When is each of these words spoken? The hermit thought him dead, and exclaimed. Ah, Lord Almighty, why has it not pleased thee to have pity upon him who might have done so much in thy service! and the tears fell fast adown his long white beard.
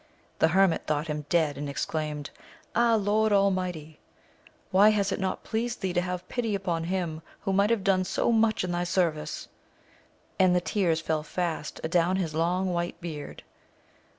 The 0.39 0.47
hermit 0.47 0.87
thought 0.87 1.05
him 1.05 1.27
dead, 1.29 1.59
and 1.59 1.69
exclaimed. 1.69 2.31
Ah, 2.75 2.95
Lord 2.95 3.31
Almighty, 3.31 3.99
why 4.71 4.89
has 4.89 5.11
it 5.11 5.19
not 5.19 5.43
pleased 5.43 5.81
thee 5.81 5.93
to 5.93 6.01
have 6.01 6.27
pity 6.27 6.55
upon 6.55 6.85
him 6.85 7.21
who 7.41 7.53
might 7.53 7.69
have 7.69 7.83
done 7.83 8.03
so 8.03 8.31
much 8.31 8.63
in 8.63 8.71
thy 8.71 8.83
service! 8.83 9.47
and 10.39 10.55
the 10.55 10.59
tears 10.59 11.01
fell 11.01 11.21
fast 11.21 11.79
adown 11.83 12.15
his 12.15 12.33
long 12.33 12.73
white 12.73 12.99
beard. 12.99 13.43